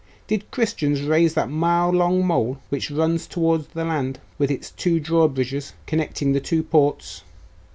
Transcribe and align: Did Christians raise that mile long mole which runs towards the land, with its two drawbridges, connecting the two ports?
Did 0.25 0.49
Christians 0.49 1.03
raise 1.03 1.35
that 1.35 1.47
mile 1.51 1.91
long 1.91 2.25
mole 2.25 2.57
which 2.69 2.89
runs 2.89 3.27
towards 3.27 3.67
the 3.67 3.85
land, 3.85 4.17
with 4.39 4.49
its 4.49 4.71
two 4.71 4.99
drawbridges, 4.99 5.73
connecting 5.85 6.33
the 6.33 6.39
two 6.39 6.63
ports? 6.63 7.21